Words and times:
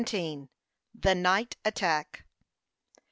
THE 0.95 1.13
NIGHT 1.13 1.57
ATTACK. 1.63 2.23